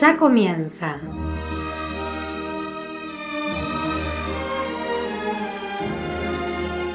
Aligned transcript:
Ya 0.00 0.16
comienza. 0.16 0.96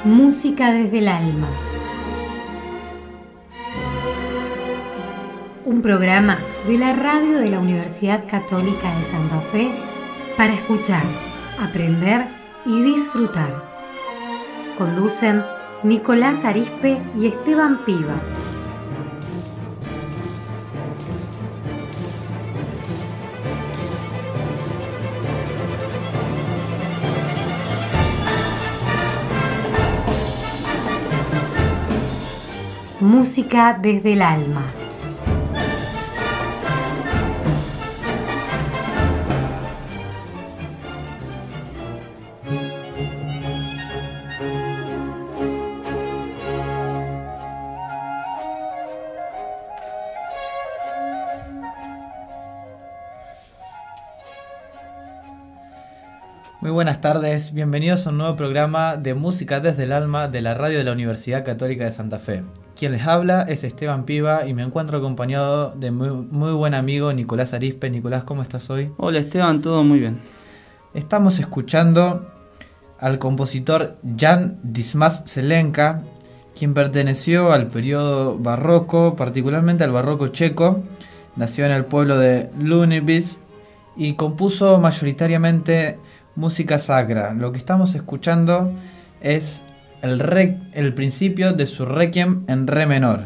Música 0.04 0.70
desde 0.72 0.98
el 0.98 1.08
alma. 1.08 1.48
Un 5.64 5.80
programa 5.80 6.38
de 6.66 6.76
la 6.76 6.92
radio 6.92 7.38
de 7.38 7.50
la 7.50 7.60
Universidad 7.60 8.24
Católica 8.28 8.94
de 8.98 9.04
Santa 9.04 9.40
Fe 9.50 9.70
para 10.36 10.52
escuchar, 10.52 11.04
aprender 11.58 12.26
y 12.66 12.82
disfrutar. 12.82 13.64
Conducen 14.76 15.42
Nicolás 15.84 16.44
Arispe 16.44 17.00
y 17.16 17.28
Esteban 17.28 17.82
Piva. 17.86 18.20
Música 33.20 33.78
desde 33.78 34.14
el 34.14 34.22
alma. 34.22 34.64
Muy 56.62 56.70
buenas 56.70 57.02
tardes, 57.02 57.52
bienvenidos 57.52 58.06
a 58.06 58.10
un 58.10 58.16
nuevo 58.16 58.36
programa 58.36 58.96
de 58.96 59.12
Música 59.12 59.60
desde 59.60 59.82
el 59.82 59.92
Alma 59.92 60.28
de 60.28 60.40
la 60.40 60.54
radio 60.54 60.78
de 60.78 60.84
la 60.84 60.92
Universidad 60.92 61.44
Católica 61.44 61.84
de 61.84 61.92
Santa 61.92 62.18
Fe. 62.18 62.44
Quien 62.80 62.92
les 62.92 63.06
habla 63.06 63.42
es 63.42 63.62
Esteban 63.62 64.06
Piva 64.06 64.46
y 64.46 64.54
me 64.54 64.62
encuentro 64.62 64.96
acompañado 64.96 65.74
de 65.76 65.90
muy, 65.90 66.08
muy 66.08 66.54
buen 66.54 66.72
amigo 66.72 67.12
Nicolás 67.12 67.52
Arispe. 67.52 67.90
Nicolás, 67.90 68.24
¿cómo 68.24 68.40
estás 68.40 68.70
hoy? 68.70 68.90
Hola 68.96 69.18
Esteban, 69.18 69.60
todo 69.60 69.84
muy 69.84 70.00
bien. 70.00 70.18
Estamos 70.94 71.38
escuchando 71.40 72.32
al 72.98 73.18
compositor 73.18 73.98
Jan 74.16 74.60
Dismas 74.62 75.24
Zelenka, 75.26 76.04
quien 76.58 76.72
perteneció 76.72 77.52
al 77.52 77.68
periodo 77.68 78.38
barroco, 78.38 79.14
particularmente 79.14 79.84
al 79.84 79.92
barroco 79.92 80.28
checo. 80.28 80.82
Nació 81.36 81.66
en 81.66 81.72
el 81.72 81.84
pueblo 81.84 82.16
de 82.16 82.48
Lunibis 82.58 83.42
y 83.94 84.14
compuso 84.14 84.78
mayoritariamente 84.78 85.98
música 86.34 86.78
sacra. 86.78 87.34
Lo 87.34 87.52
que 87.52 87.58
estamos 87.58 87.94
escuchando 87.94 88.72
es 89.20 89.64
el, 90.02 90.18
re, 90.18 90.58
el 90.72 90.94
principio 90.94 91.52
de 91.52 91.66
su 91.66 91.84
requiem 91.84 92.44
en 92.48 92.66
re 92.66 92.86
menor. 92.86 93.20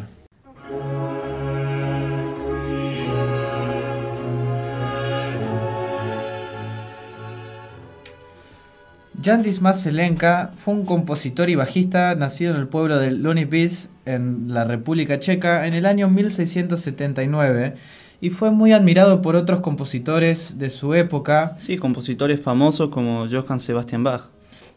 Jan 9.22 9.42
Dismas 9.42 9.82
Zelenka 9.82 10.52
fue 10.54 10.74
un 10.74 10.84
compositor 10.84 11.48
y 11.48 11.54
bajista 11.54 12.14
nacido 12.14 12.54
en 12.54 12.60
el 12.60 12.68
pueblo 12.68 12.98
de 12.98 13.10
Lunipice, 13.10 13.88
en 14.04 14.52
la 14.52 14.64
República 14.64 15.18
Checa, 15.18 15.66
en 15.66 15.72
el 15.72 15.86
año 15.86 16.10
1679 16.10 17.74
y 18.20 18.30
fue 18.30 18.50
muy 18.50 18.72
admirado 18.72 19.22
por 19.22 19.36
otros 19.36 19.60
compositores 19.60 20.58
de 20.58 20.70
su 20.70 20.94
época. 20.94 21.56
Sí, 21.58 21.76
compositores 21.76 22.40
famosos 22.40 22.88
como 22.88 23.26
Johann 23.28 23.60
Sebastian 23.60 24.02
Bach. 24.02 24.33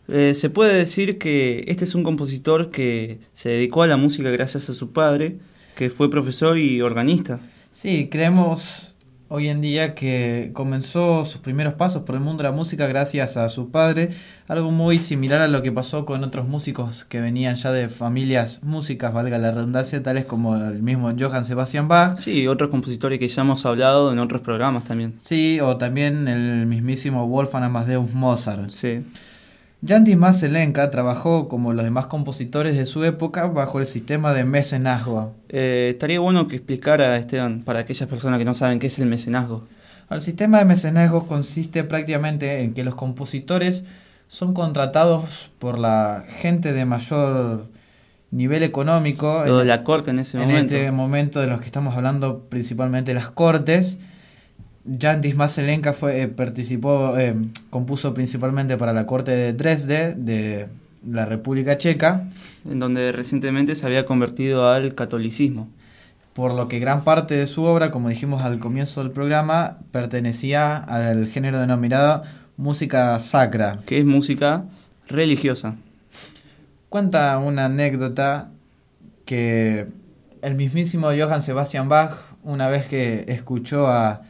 Eh, 0.10 0.34
se 0.36 0.50
puede 0.50 0.74
decir 0.74 1.18
que 1.18 1.66
este 1.68 1.84
es 1.84 1.96
un 1.96 2.04
compositor 2.04 2.70
que 2.70 3.20
se 3.34 3.50
dedicó 3.50 3.84
a 3.84 3.88
la 3.88 3.98
música 3.98 4.30
gracias 4.30 4.70
a 4.70 4.74
su 4.74 4.92
padre, 4.92 5.38
que 5.76 5.90
fue 5.90 6.10
profesor 6.10 6.58
y 6.58 6.82
organista. 6.82 7.40
Sí, 7.72 8.08
creemos 8.10 8.94
hoy 9.30 9.50
en 9.50 9.62
día 9.62 9.94
que 9.94 10.52
comenzó 10.54 11.26
sus 11.26 11.42
primeros 11.42 11.74
pasos 11.74 12.04
por 12.04 12.16
el 12.16 12.22
mundo 12.22 12.44
de 12.44 12.50
la 12.50 12.56
música 12.56 12.88
gracias 12.88 13.36
a 13.36 13.50
su 13.50 13.70
padre, 13.72 14.10
algo 14.48 14.72
muy 14.72 15.00
similar 15.00 15.42
a 15.42 15.48
lo 15.48 15.62
que 15.62 15.72
pasó 15.72 16.06
con 16.06 16.24
otros 16.24 16.48
músicos 16.48 17.04
que 17.06 17.20
venían 17.20 17.56
ya 17.56 17.72
de 17.72 17.90
familias 17.90 18.62
músicas, 18.64 19.14
valga 19.14 19.38
la 19.38 19.52
redundancia, 19.52 20.02
tales 20.02 20.26
como 20.26 20.56
el 20.56 20.82
mismo 20.82 21.12
Johann 21.18 21.44
Sebastian 21.44 21.88
Bach. 21.88 22.18
Sí, 22.18 22.48
otros 22.48 22.70
compositores 22.70 23.20
que 23.20 23.28
ya 23.28 23.42
hemos 23.42 23.66
hablado 23.66 24.12
en 24.12 24.20
otros 24.20 24.42
programas 24.42 24.86
también. 24.86 25.16
Sí, 25.22 25.60
o 25.60 25.78
también 25.78 26.28
el 26.28 26.66
mismísimo 26.66 27.28
Wolfgang 27.28 27.64
Amadeus 27.64 28.14
Mozart. 28.14 28.70
Sí. 28.70 29.00
Jan 29.86 30.04
Dismas 30.04 30.40
Zelenka 30.40 30.90
trabajó 30.90 31.48
como 31.48 31.72
los 31.72 31.84
demás 31.84 32.08
compositores 32.08 32.76
de 32.76 32.88
su 32.88 33.04
época 33.04 33.46
bajo 33.48 33.80
el 33.80 33.86
sistema 33.86 34.34
de 34.34 34.44
mecenazgo. 34.44 35.36
Eh, 35.50 35.90
estaría 35.92 36.20
bueno 36.20 36.48
que 36.48 36.56
explicara, 36.56 37.16
Esteban, 37.18 37.62
para 37.62 37.80
aquellas 37.80 38.10
personas 38.10 38.40
que 38.40 38.46
no 38.46 38.56
saben 38.56 38.80
qué 38.80 38.88
es 38.88 38.98
el 38.98 39.06
mecenazgo. 39.06 39.68
El 40.10 40.22
sistema 40.22 40.58
de 40.58 40.66
mecenazgo 40.66 41.28
consiste 41.28 41.84
prácticamente 41.84 42.62
en 42.62 42.74
que 42.74 42.84
los 42.84 42.96
compositores 42.96 43.84
son 44.28 44.54
contratados 44.54 45.52
por 45.60 45.78
la 45.78 46.26
gente 46.28 46.74
de 46.74 46.86
mayor 46.86 47.68
nivel 48.32 48.64
económico. 48.64 49.44
Lo 49.46 49.60
de 49.60 49.66
la 49.66 49.84
corte 49.84 50.10
en 50.10 50.20
ese 50.20 50.38
en 50.38 50.48
momento. 50.48 50.76
este 50.76 50.92
momento 50.92 51.40
de 51.40 51.48
los 51.48 51.60
que 51.60 51.68
estamos 51.68 51.96
hablando 51.96 52.46
principalmente 52.50 53.14
las 53.14 53.30
cortes. 53.30 54.00
Jan 55.00 55.22
Dismas 55.22 55.56
Zelenka 55.56 55.94
fue, 55.94 56.22
eh, 56.22 56.28
participó, 56.28 57.18
eh, 57.18 57.36
compuso 57.70 58.14
principalmente 58.14 58.78
para 58.78 58.94
la 58.94 59.06
corte 59.06 59.32
de 59.32 59.54
Dresde, 59.54 60.16
de 60.16 60.68
la 61.06 61.26
República 61.26 61.78
Checa. 61.78 62.30
En 62.70 62.80
donde 62.80 63.12
recientemente 63.12 63.76
se 63.76 63.86
había 63.86 64.06
convertido 64.06 64.70
al 64.70 64.96
catolicismo. 64.96 65.68
Por 66.34 66.54
lo 66.54 66.68
que 66.68 66.80
gran 66.80 67.04
parte 67.04 67.36
de 67.36 67.48
su 67.48 67.64
obra, 67.64 67.92
como 67.92 68.10
dijimos 68.10 68.44
al 68.44 68.60
comienzo 68.60 69.02
del 69.02 69.12
programa, 69.12 69.80
pertenecía 69.92 70.78
al 70.78 71.28
género 71.28 71.60
denominado 71.60 72.24
música 72.56 73.20
sacra. 73.20 73.80
Que 73.86 74.00
es 74.00 74.06
música 74.06 74.66
religiosa. 75.08 75.76
Cuenta 76.90 77.38
una 77.40 77.66
anécdota 77.66 78.52
que 79.26 79.88
el 80.42 80.56
mismísimo 80.56 81.08
Johann 81.08 81.42
Sebastian 81.42 81.90
Bach, 81.90 82.12
una 82.44 82.70
vez 82.70 82.88
que 82.88 83.26
escuchó 83.28 83.88
a 83.88 84.22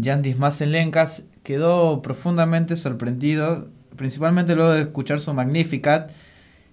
Jan 0.00 0.22
Dismas 0.22 0.58
Zelenka, 0.58 1.06
quedó 1.42 2.02
profundamente 2.02 2.76
sorprendido, 2.76 3.68
principalmente 3.96 4.56
luego 4.56 4.72
de 4.72 4.82
escuchar 4.82 5.20
su 5.20 5.32
Magnificat, 5.34 6.10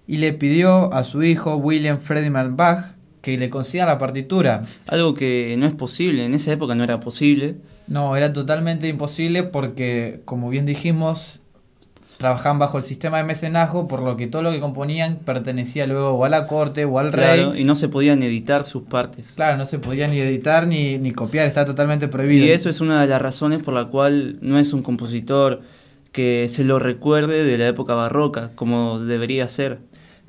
y 0.06 0.18
le 0.18 0.32
pidió 0.32 0.92
a 0.92 1.04
su 1.04 1.22
hijo 1.22 1.56
William 1.56 1.98
Ferdinand 2.00 2.56
Bach 2.56 2.96
que 3.20 3.38
le 3.38 3.50
conceda 3.50 3.86
la 3.86 3.98
partitura. 3.98 4.62
Algo 4.88 5.14
que 5.14 5.54
no 5.58 5.66
es 5.66 5.74
posible, 5.74 6.24
en 6.24 6.34
esa 6.34 6.52
época 6.52 6.74
no 6.74 6.84
era 6.84 7.00
posible. 7.00 7.56
No, 7.86 8.16
era 8.16 8.32
totalmente 8.32 8.88
imposible 8.88 9.44
porque, 9.44 10.20
como 10.24 10.50
bien 10.50 10.66
dijimos, 10.66 11.41
trabajaban 12.22 12.58
bajo 12.58 12.78
el 12.78 12.82
sistema 12.82 13.18
de 13.18 13.24
mecenazgo, 13.24 13.86
por 13.86 14.00
lo 14.00 14.16
que 14.16 14.26
todo 14.26 14.40
lo 14.40 14.50
que 14.50 14.60
componían 14.60 15.16
pertenecía 15.16 15.86
luego 15.86 16.12
o 16.12 16.24
a 16.24 16.30
la 16.30 16.46
corte 16.46 16.86
o 16.86 16.98
al 16.98 17.10
Claro, 17.10 17.52
rey. 17.52 17.60
y 17.60 17.64
no 17.64 17.74
se 17.74 17.88
podían 17.88 18.22
editar 18.22 18.64
sus 18.64 18.84
partes. 18.84 19.32
Claro, 19.36 19.58
no 19.58 19.66
se 19.66 19.78
podía 19.78 20.08
ni 20.08 20.18
editar 20.20 20.66
ni, 20.66 20.98
ni 20.98 21.12
copiar, 21.12 21.46
está 21.46 21.66
totalmente 21.66 22.08
prohibido. 22.08 22.46
Y 22.46 22.50
eso 22.50 22.70
es 22.70 22.80
una 22.80 23.02
de 23.02 23.06
las 23.08 23.20
razones 23.20 23.58
por 23.62 23.74
la 23.74 23.84
cual 23.86 24.38
no 24.40 24.58
es 24.58 24.72
un 24.72 24.82
compositor 24.82 25.60
que 26.12 26.46
se 26.48 26.64
lo 26.64 26.78
recuerde 26.78 27.44
de 27.44 27.58
la 27.58 27.68
época 27.68 27.94
barroca, 27.94 28.52
como 28.54 28.98
debería 29.00 29.46
ser. 29.48 29.80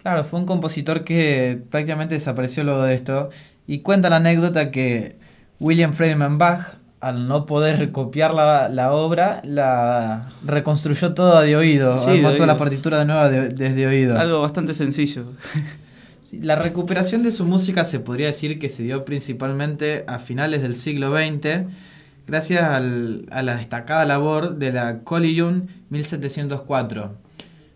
Claro, 0.01 0.25
fue 0.25 0.39
un 0.39 0.45
compositor 0.45 1.05
que 1.05 1.61
prácticamente 1.69 2.15
desapareció 2.15 2.63
luego 2.65 2.83
de 2.83 2.93
esto. 2.95 3.29
Y 3.67 3.79
cuenta 3.79 4.09
la 4.09 4.17
anécdota 4.17 4.69
que 4.71 5.15
William 5.59 5.93
Friedman 5.93 6.37
Bach, 6.37 6.75
al 7.03 7.27
no 7.27 7.45
poder 7.45 7.91
copiar 7.91 8.33
la, 8.33 8.69
la 8.69 8.93
obra, 8.93 9.41
la 9.45 10.29
reconstruyó 10.45 11.13
toda 11.13 11.41
de 11.41 11.55
oído. 11.55 11.99
Sí, 11.99 12.11
armó 12.11 12.29
de 12.29 12.35
toda 12.35 12.47
la 12.47 12.57
partitura 12.57 12.99
de 12.99 13.05
nueva 13.05 13.29
de- 13.29 13.49
desde 13.49 13.85
oído. 13.87 14.19
Algo 14.19 14.41
bastante 14.41 14.73
sencillo. 14.73 15.25
Sí, 16.23 16.39
La 16.41 16.55
recuperación 16.55 17.21
de 17.21 17.31
su 17.31 17.45
música 17.45 17.85
se 17.85 17.99
podría 17.99 18.27
decir 18.27 18.57
que 18.57 18.67
se 18.69 18.81
dio 18.81 19.05
principalmente 19.05 20.03
a 20.07 20.17
finales 20.17 20.61
del 20.63 20.73
siglo 20.73 21.13
XX, 21.15 21.65
gracias 22.25 22.63
al- 22.63 23.27
a 23.29 23.43
la 23.43 23.57
destacada 23.57 24.05
labor 24.05 24.55
de 24.55 24.71
la 24.71 24.99
Collegium 25.03 25.67
1704. 25.89 27.13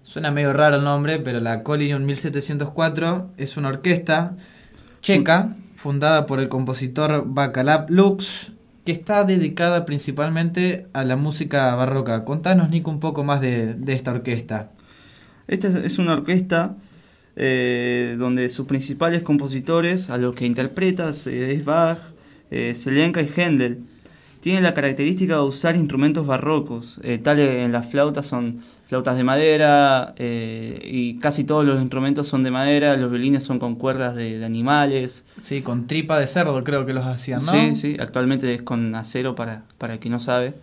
Suena 0.03 0.31
medio 0.31 0.53
raro 0.53 0.77
el 0.77 0.83
nombre, 0.83 1.19
pero 1.19 1.39
la 1.41 1.61
Collegium 1.63 2.03
1704 2.05 3.31
es 3.37 3.57
una 3.57 3.67
orquesta 3.67 4.35
checa 5.01 5.53
fundada 5.75 6.25
por 6.25 6.39
el 6.39 6.49
compositor 6.49 7.23
Bacalab 7.27 7.89
Lux, 7.89 8.53
que 8.87 8.93
está 8.93 9.25
dedicada 9.25 9.83
principalmente 9.83 10.87
a 10.93 11.03
la 11.03 11.17
música 11.17 11.75
barroca. 11.75 12.23
Contanos, 12.23 12.69
Nico, 12.69 12.89
un 12.89 13.01
poco 13.01 13.25
más 13.25 13.41
de, 13.41 13.73
de 13.73 13.91
esta 13.91 14.11
orquesta. 14.11 14.71
Esta 15.49 15.67
es 15.67 15.99
una 15.99 16.13
orquesta 16.13 16.77
eh, 17.35 18.15
donde 18.17 18.47
sus 18.47 18.65
principales 18.65 19.23
compositores, 19.23 20.09
a 20.09 20.17
los 20.17 20.35
que 20.35 20.45
interpreta, 20.45 21.11
eh, 21.25 21.53
es 21.53 21.65
Bach, 21.65 21.97
eh, 22.49 22.73
Zelenka 22.75 23.21
y 23.21 23.27
Händel. 23.27 23.83
tiene 24.39 24.61
la 24.61 24.73
característica 24.73 25.35
de 25.35 25.41
usar 25.41 25.75
instrumentos 25.75 26.25
barrocos. 26.25 27.01
Eh, 27.03 27.17
tales 27.17 27.65
en 27.65 27.73
las 27.73 27.87
flautas 27.91 28.25
son 28.25 28.63
flautas 28.87 29.17
de 29.17 29.23
madera 29.23 30.13
eh, 30.17 30.79
y 30.83 31.19
casi 31.19 31.43
todos 31.43 31.65
los 31.65 31.79
instrumentos 31.81 32.27
son 32.27 32.43
de 32.43 32.51
madera, 32.51 32.95
los 32.95 33.11
violines 33.11 33.43
son 33.43 33.59
con 33.59 33.75
cuerdas 33.75 34.15
de, 34.15 34.43
animales. 34.45 35.25
Sí, 35.41 35.61
con 35.61 35.87
tripa 35.87 36.17
de 36.19 36.27
cerdo 36.27 36.63
creo 36.63 36.85
que 36.85 36.93
los 36.93 37.05
hacían, 37.05 37.45
¿no? 37.45 37.51
Sí, 37.51 37.75
sí, 37.75 37.97
actualmente 37.99 38.53
es 38.53 38.61
con 38.61 38.95
acero 38.95 39.35
para, 39.35 39.63
para 39.77 39.93
el 39.93 39.99
que 39.99 40.09
no 40.09 40.19
sabe. 40.19 40.55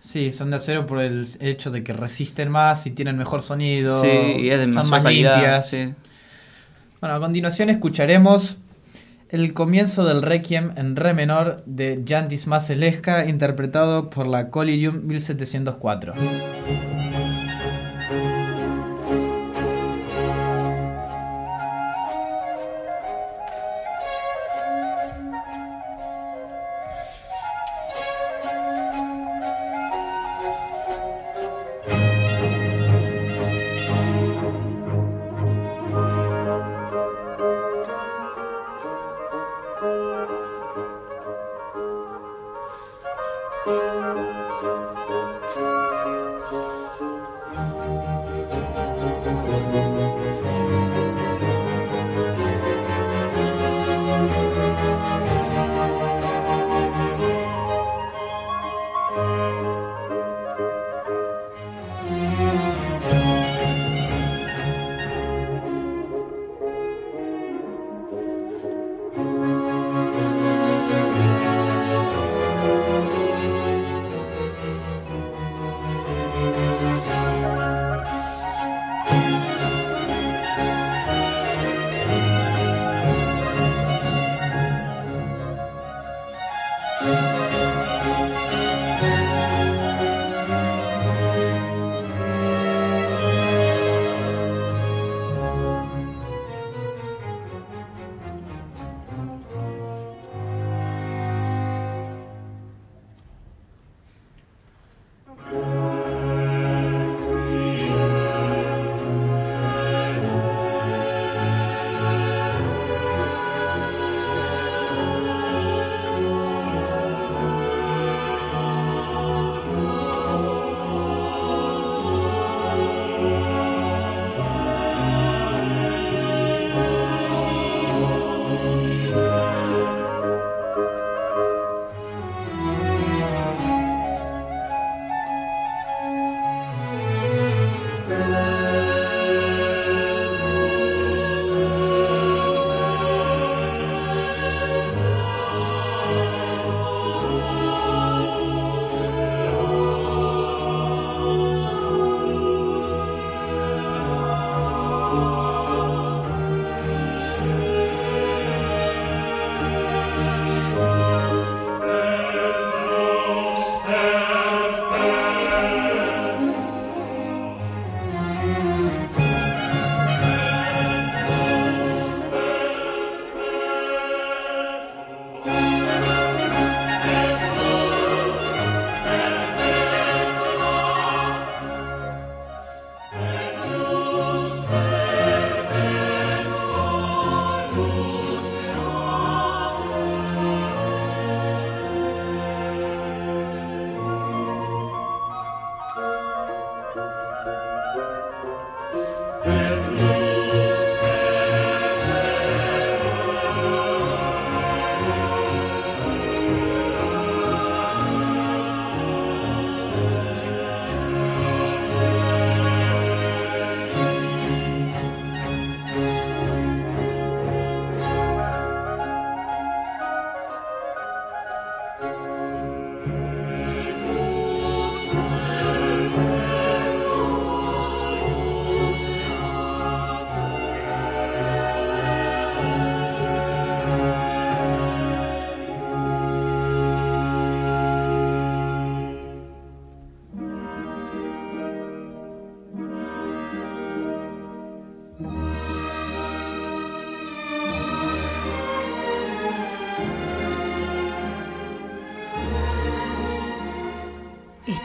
Sí, 0.00 0.32
son 0.32 0.50
de 0.50 0.56
acero 0.56 0.86
por 0.86 1.00
el 1.00 1.26
hecho 1.40 1.70
de 1.70 1.82
que 1.84 1.92
resisten 1.92 2.50
más 2.50 2.86
y 2.86 2.90
tienen 2.90 3.16
mejor 3.16 3.42
sonido. 3.42 4.00
Sí, 4.00 4.08
y 4.08 4.50
es 4.50 4.58
de 4.58 4.72
son 4.72 4.90
más 4.90 5.04
limpias. 5.04 5.76
Bueno, 7.00 7.14
a 7.14 7.20
continuación 7.20 7.70
escucharemos 7.70 8.58
el 9.28 9.52
comienzo 9.52 10.04
del 10.04 10.22
Requiem 10.22 10.72
en 10.76 10.96
Re 10.96 11.14
menor 11.14 11.62
de 11.66 12.02
Jan 12.06 12.28
Dismas 12.28 12.70
interpretado 12.70 14.10
por 14.10 14.26
la 14.26 14.50
Collegium 14.50 15.02
1704. 15.04 16.14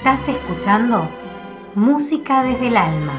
Estás 0.05 0.27
escuchando 0.27 1.09
Música 1.75 2.43
desde 2.43 2.67
el 2.67 2.75
Alma. 2.75 3.13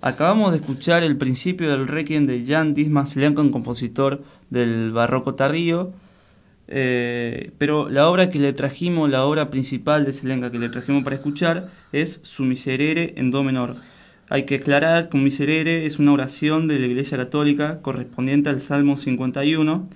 Acabamos 0.00 0.52
de 0.52 0.56
escuchar 0.56 1.02
el 1.02 1.18
principio 1.18 1.70
del 1.70 1.88
Requiem 1.88 2.24
de 2.24 2.46
Jan 2.46 2.72
Dismas 2.72 3.16
Leancon, 3.16 3.50
compositor 3.50 4.22
del 4.48 4.92
barroco 4.92 5.34
tardío, 5.34 5.92
Eh, 6.70 7.52
pero 7.56 7.88
la 7.88 8.08
obra 8.08 8.28
que 8.28 8.38
le 8.38 8.52
trajimos, 8.52 9.10
la 9.10 9.24
obra 9.24 9.48
principal 9.48 10.04
de 10.04 10.12
Selenca 10.12 10.50
que 10.50 10.58
le 10.58 10.68
trajimos 10.68 11.02
para 11.02 11.16
escuchar 11.16 11.70
es 11.92 12.20
su 12.22 12.44
Miserere 12.44 13.14
en 13.16 13.30
Do 13.30 13.42
menor. 13.42 13.74
Hay 14.28 14.44
que 14.44 14.56
aclarar 14.56 15.08
que 15.08 15.16
un 15.16 15.24
Miserere 15.24 15.86
es 15.86 15.98
una 15.98 16.12
oración 16.12 16.68
de 16.68 16.78
la 16.78 16.86
Iglesia 16.86 17.16
Católica 17.16 17.80
correspondiente 17.80 18.50
al 18.50 18.60
Salmo 18.60 18.98
51, 18.98 19.88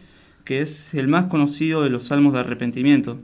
que 0.44 0.62
es 0.62 0.94
el 0.94 1.08
más 1.08 1.26
conocido 1.26 1.82
de 1.82 1.90
los 1.90 2.06
salmos 2.06 2.32
de 2.32 2.40
arrepentimiento. 2.40 3.18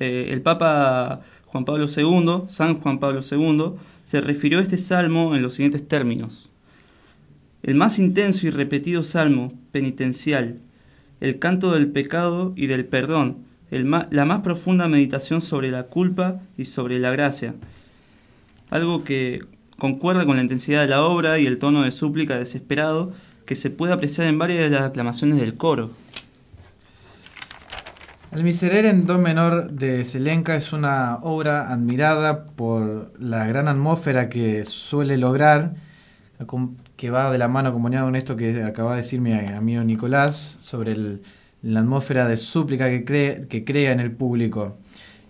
Eh, 0.00 0.30
el 0.32 0.42
Papa 0.42 1.20
Juan 1.46 1.64
Pablo 1.64 1.86
II, 1.86 2.48
San 2.48 2.74
Juan 2.80 2.98
Pablo 2.98 3.20
II, 3.22 3.78
se 4.02 4.20
refirió 4.20 4.58
a 4.58 4.62
este 4.62 4.76
salmo 4.76 5.36
en 5.36 5.42
los 5.42 5.54
siguientes 5.54 5.86
términos. 5.86 6.50
El 7.62 7.76
más 7.76 8.00
intenso 8.00 8.48
y 8.48 8.50
repetido 8.50 9.04
salmo 9.04 9.52
penitencial 9.70 10.56
el 11.24 11.38
canto 11.38 11.72
del 11.72 11.90
pecado 11.90 12.52
y 12.54 12.66
del 12.66 12.84
perdón, 12.84 13.38
la 13.70 14.24
más 14.26 14.40
profunda 14.40 14.88
meditación 14.88 15.40
sobre 15.40 15.70
la 15.70 15.84
culpa 15.84 16.42
y 16.58 16.66
sobre 16.66 16.98
la 16.98 17.12
gracia. 17.12 17.54
Algo 18.68 19.04
que 19.04 19.40
concuerda 19.78 20.26
con 20.26 20.36
la 20.36 20.42
intensidad 20.42 20.82
de 20.82 20.88
la 20.88 21.02
obra 21.02 21.38
y 21.38 21.46
el 21.46 21.58
tono 21.58 21.82
de 21.82 21.92
súplica 21.92 22.38
desesperado 22.38 23.14
que 23.46 23.54
se 23.54 23.70
puede 23.70 23.94
apreciar 23.94 24.28
en 24.28 24.38
varias 24.38 24.60
de 24.60 24.68
las 24.68 24.82
aclamaciones 24.82 25.40
del 25.40 25.56
coro. 25.56 25.90
El 28.30 28.44
Miserere 28.44 28.90
en 28.90 29.06
Do 29.06 29.16
menor 29.16 29.70
de 29.70 30.04
Selenca 30.04 30.56
es 30.56 30.74
una 30.74 31.20
obra 31.22 31.72
admirada 31.72 32.44
por 32.44 33.18
la 33.18 33.46
gran 33.46 33.68
atmósfera 33.68 34.28
que 34.28 34.66
suele 34.66 35.16
lograr, 35.16 35.74
que 37.04 37.10
va 37.10 37.30
de 37.30 37.36
la 37.36 37.48
mano 37.48 37.68
acompañado 37.68 38.06
con 38.06 38.16
esto 38.16 38.34
que 38.34 38.62
acaba 38.62 38.92
de 38.92 39.02
decir 39.02 39.20
mi 39.20 39.34
amigo 39.34 39.84
Nicolás 39.84 40.56
sobre 40.62 41.20
la 41.60 41.80
atmósfera 41.80 42.26
de 42.26 42.38
súplica 42.38 42.88
que, 42.88 43.62
crea 43.66 43.92
en 43.92 44.00
el 44.00 44.10
público. 44.10 44.78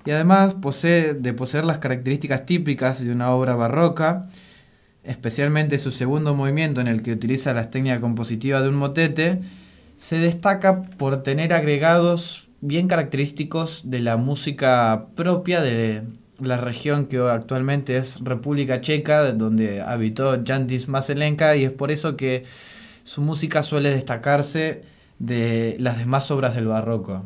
Y 0.06 0.12
además 0.12 0.54
posee, 0.54 1.14
de 1.14 1.32
poseer 1.32 1.64
las 1.64 1.78
características 1.78 2.46
típicas 2.46 3.04
de 3.04 3.10
una 3.10 3.32
obra 3.32 3.56
barroca, 3.56 4.28
especialmente 5.02 5.80
su 5.80 5.90
segundo 5.90 6.32
movimiento 6.32 6.80
en 6.80 6.86
el 6.86 7.02
que 7.02 7.10
utiliza 7.10 7.52
las 7.54 7.72
técnicas 7.72 8.00
compositivas 8.00 8.62
de 8.62 8.68
un 8.68 8.76
motete, 8.76 9.40
se 9.96 10.18
destaca 10.18 10.82
por 10.82 11.24
tener 11.24 11.52
agregados 11.52 12.50
bien 12.60 12.86
característicos 12.86 13.82
de 13.90 13.98
la 13.98 14.16
música 14.16 15.06
propia 15.16 15.60
de, 15.60 16.04
la 16.40 16.56
región 16.56 17.06
que 17.06 17.18
actualmente 17.18 17.96
es 17.96 18.20
República 18.20 18.80
Checa, 18.80 19.32
donde 19.32 19.80
habitó 19.80 20.42
Jan 20.44 20.66
Maselenka, 20.88 21.56
y 21.56 21.64
es 21.64 21.72
por 21.72 21.90
eso 21.90 22.16
que 22.16 22.44
su 23.04 23.20
música 23.20 23.62
suele 23.62 23.90
destacarse 23.90 24.82
de 25.18 25.76
las 25.78 25.98
demás 25.98 26.30
obras 26.30 26.54
del 26.54 26.66
barroco. 26.66 27.24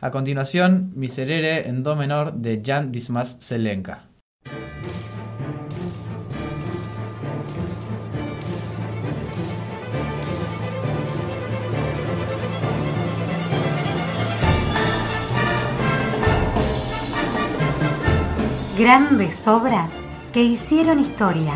A 0.00 0.10
continuación, 0.10 0.92
Miserere 0.94 1.68
en 1.68 1.82
Do 1.82 1.96
menor 1.96 2.34
de 2.34 2.62
Jan 2.64 2.92
Dismas 2.92 3.36
Selenka. 3.40 4.05
Grandes 18.76 19.48
obras 19.48 19.92
que 20.32 20.42
hicieron 20.42 21.00
historia. 21.00 21.54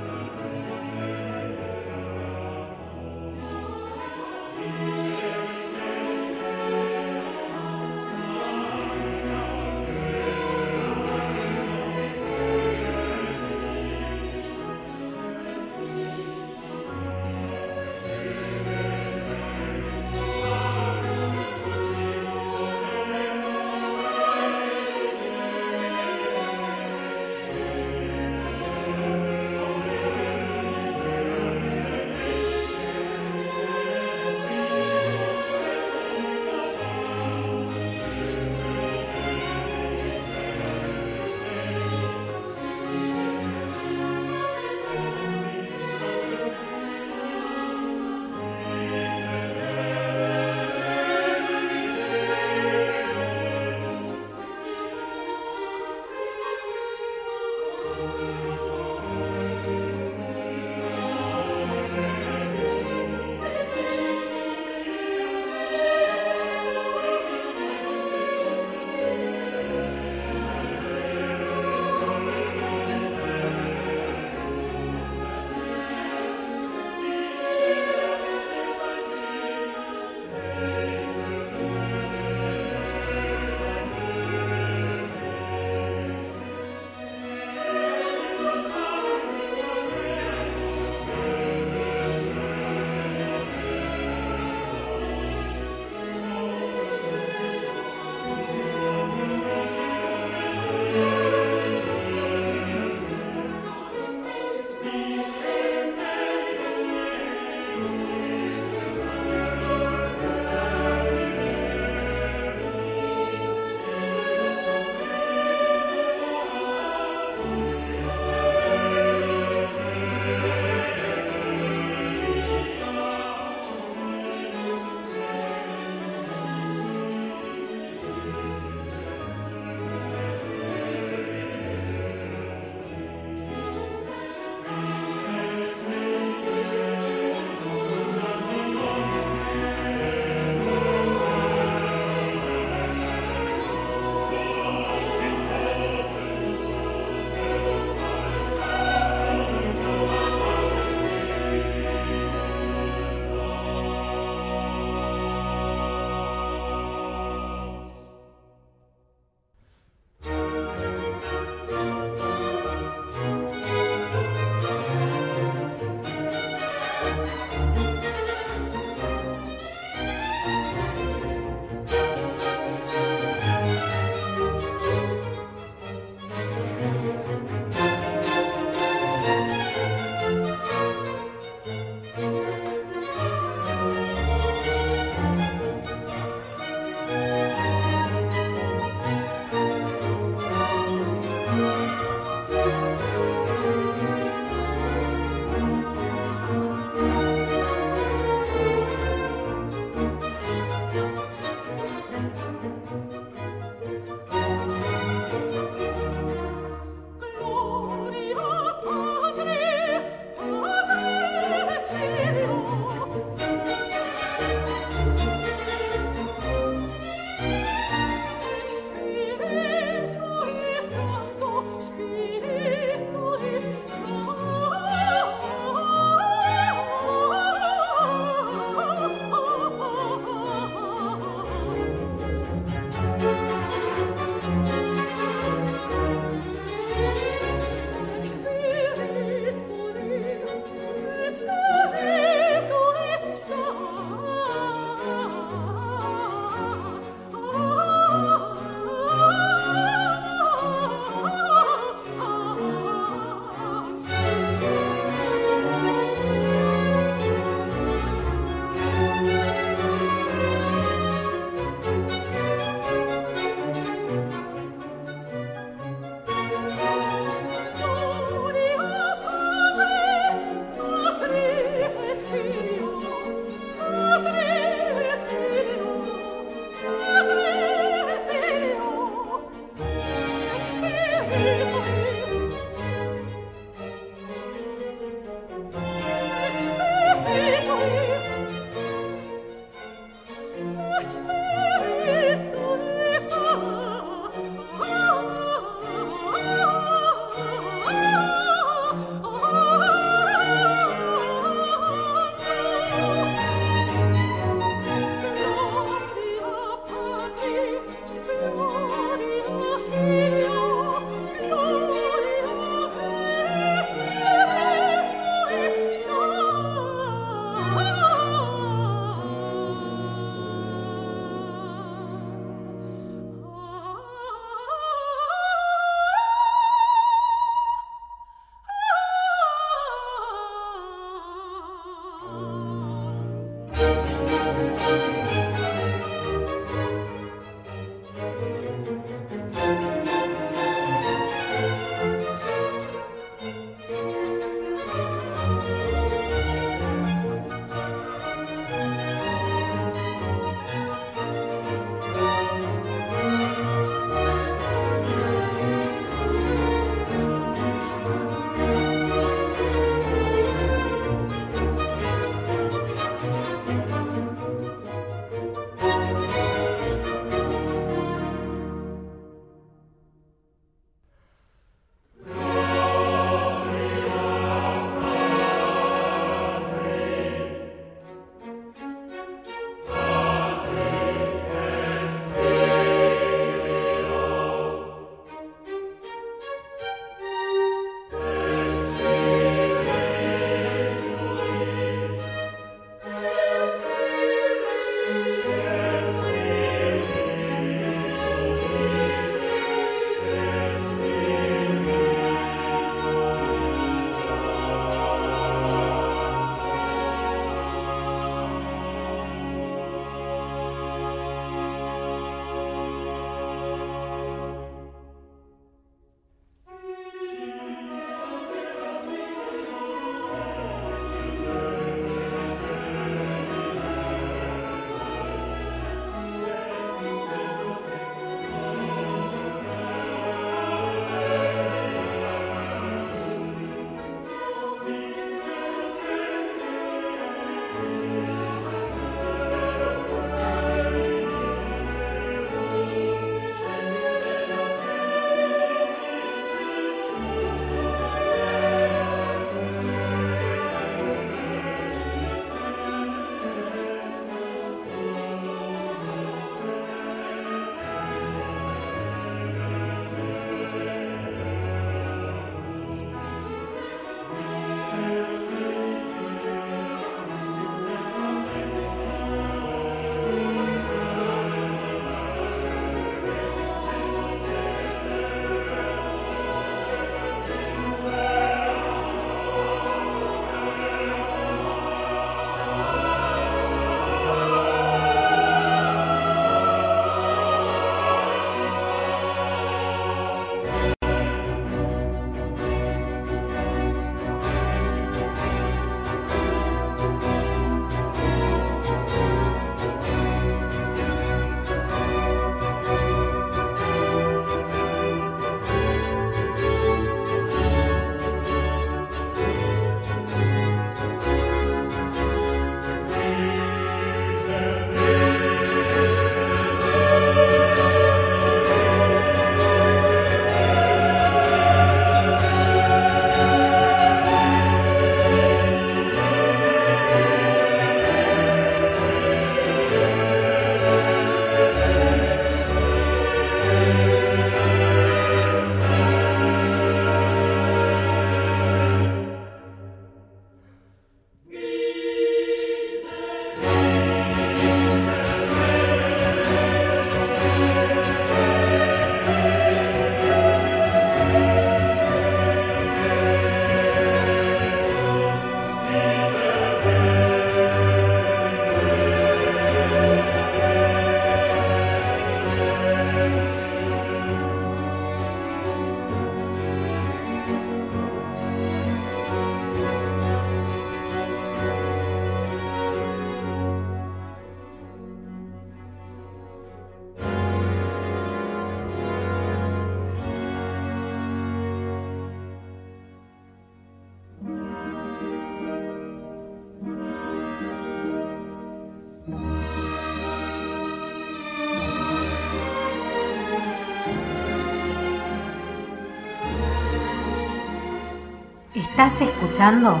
Estás 598.96 599.20
escuchando 599.22 600.00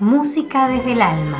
Música 0.00 0.66
desde 0.66 0.94
el 0.94 1.00
Alma. 1.00 1.38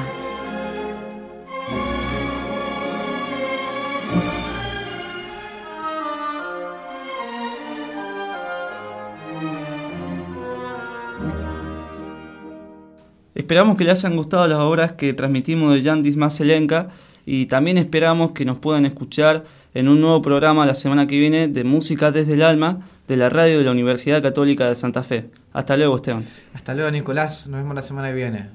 Esperamos 13.34 13.76
que 13.76 13.82
les 13.82 14.04
hayan 14.04 14.16
gustado 14.16 14.46
las 14.46 14.60
obras 14.60 14.92
que 14.92 15.12
transmitimos 15.12 15.74
de 15.74 15.82
Yandis 15.82 16.16
más 16.16 16.36
Selenca 16.36 16.90
y 17.26 17.46
también 17.46 17.78
esperamos 17.78 18.30
que 18.30 18.44
nos 18.44 18.60
puedan 18.60 18.86
escuchar 18.86 19.42
en 19.74 19.88
un 19.88 20.00
nuevo 20.00 20.22
programa 20.22 20.64
la 20.64 20.76
semana 20.76 21.08
que 21.08 21.18
viene 21.18 21.48
de 21.48 21.64
Música 21.64 22.12
desde 22.12 22.34
el 22.34 22.42
Alma 22.42 22.78
de 23.08 23.16
la 23.16 23.28
radio 23.28 23.58
de 23.58 23.64
la 23.64 23.72
Universidad 23.72 24.22
Católica 24.22 24.68
de 24.68 24.76
Santa 24.76 25.02
Fe. 25.02 25.30
Hasta 25.56 25.74
luego, 25.74 25.96
Esteban. 25.96 26.22
Hasta 26.52 26.74
luego, 26.74 26.90
Nicolás. 26.90 27.46
Nos 27.46 27.62
vemos 27.62 27.74
la 27.74 27.80
semana 27.80 28.10
que 28.10 28.14
viene. 28.14 28.50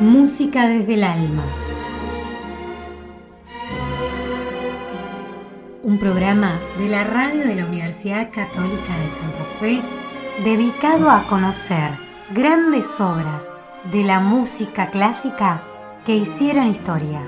Música 0.00 0.66
desde 0.66 0.94
el 0.94 1.04
alma. 1.04 1.44
Un 5.82 5.98
programa 5.98 6.58
de 6.78 6.88
la 6.88 7.04
radio 7.04 7.46
de 7.46 7.56
la 7.56 7.66
Universidad 7.66 8.30
Católica 8.32 8.98
de 9.02 9.08
Santa 9.10 9.44
Fe 9.60 9.82
dedicado 10.42 11.10
a 11.10 11.26
conocer 11.28 11.90
grandes 12.30 12.98
obras 13.00 13.50
de 13.92 14.02
la 14.02 14.18
música 14.20 14.90
clásica 14.90 15.62
que 16.06 16.14
hicieron 16.14 16.68
historia. 16.68 17.20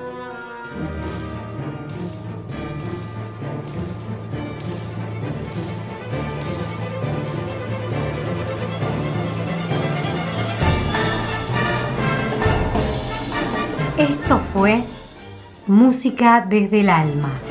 Esto 13.99 14.39
fue 14.53 14.85
Música 15.67 16.47
desde 16.49 16.81
el 16.81 16.89
Alma. 16.89 17.48